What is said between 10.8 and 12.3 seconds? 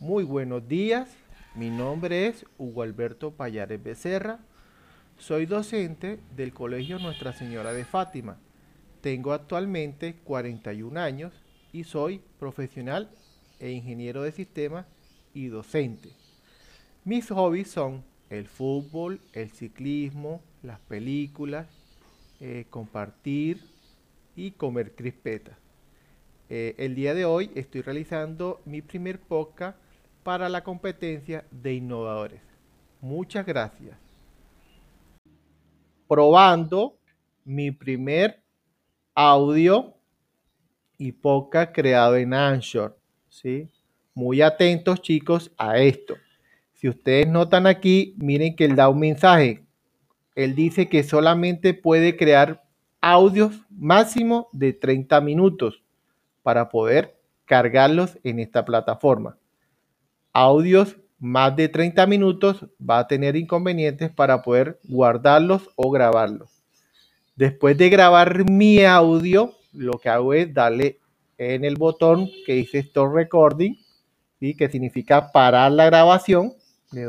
años y soy